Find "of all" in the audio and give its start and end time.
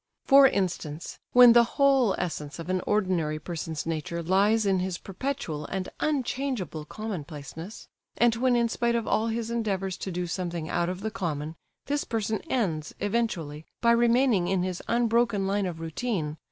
8.95-9.27